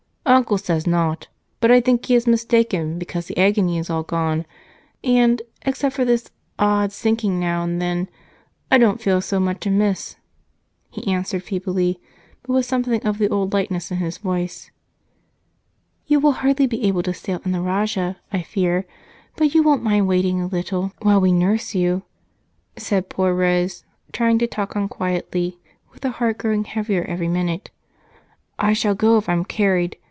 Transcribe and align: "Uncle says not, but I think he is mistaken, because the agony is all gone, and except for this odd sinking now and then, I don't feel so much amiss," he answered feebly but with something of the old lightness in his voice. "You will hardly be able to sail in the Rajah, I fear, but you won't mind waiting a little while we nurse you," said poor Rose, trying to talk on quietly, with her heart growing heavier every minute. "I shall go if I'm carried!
"Uncle 0.23 0.57
says 0.57 0.87
not, 0.87 1.27
but 1.59 1.71
I 1.71 1.81
think 1.81 2.05
he 2.05 2.15
is 2.15 2.25
mistaken, 2.25 2.97
because 2.97 3.25
the 3.25 3.37
agony 3.37 3.77
is 3.77 3.89
all 3.89 4.03
gone, 4.03 4.45
and 5.03 5.41
except 5.63 5.93
for 5.93 6.05
this 6.05 6.31
odd 6.57 6.93
sinking 6.93 7.37
now 7.37 7.63
and 7.63 7.81
then, 7.81 8.07
I 8.69 8.77
don't 8.77 9.01
feel 9.01 9.19
so 9.19 9.41
much 9.41 9.65
amiss," 9.65 10.15
he 10.89 11.11
answered 11.11 11.43
feebly 11.43 11.99
but 12.43 12.53
with 12.53 12.65
something 12.65 13.05
of 13.05 13.17
the 13.17 13.27
old 13.29 13.51
lightness 13.51 13.91
in 13.91 13.97
his 13.97 14.19
voice. 14.19 14.71
"You 16.07 16.19
will 16.21 16.31
hardly 16.33 16.65
be 16.67 16.83
able 16.85 17.03
to 17.03 17.13
sail 17.13 17.41
in 17.43 17.51
the 17.51 17.59
Rajah, 17.61 18.15
I 18.31 18.41
fear, 18.41 18.85
but 19.35 19.53
you 19.53 19.61
won't 19.63 19.83
mind 19.83 20.07
waiting 20.07 20.39
a 20.39 20.47
little 20.47 20.93
while 21.01 21.19
we 21.19 21.33
nurse 21.33 21.75
you," 21.75 22.03
said 22.77 23.09
poor 23.09 23.33
Rose, 23.33 23.83
trying 24.13 24.39
to 24.39 24.47
talk 24.47 24.77
on 24.77 24.87
quietly, 24.87 25.59
with 25.91 26.03
her 26.05 26.09
heart 26.09 26.37
growing 26.37 26.63
heavier 26.63 27.03
every 27.03 27.27
minute. 27.27 27.69
"I 28.57 28.71
shall 28.71 28.95
go 28.95 29.17
if 29.17 29.27
I'm 29.27 29.43
carried! 29.43 29.97